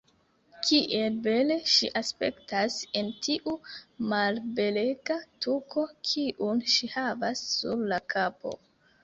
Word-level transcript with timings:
Kiel 0.67 1.17
bele 1.25 1.57
ŝi 1.73 1.89
aspektas 2.01 2.77
en 3.01 3.11
tiu 3.27 3.53
malbelega 4.15 5.19
tuko, 5.49 5.85
kiun 6.11 6.65
ŝi 6.79 6.91
havas 6.99 7.47
sur 7.53 7.87
la 7.95 8.03
kapo. 8.17 8.57